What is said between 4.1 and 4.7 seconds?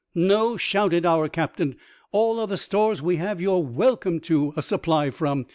to a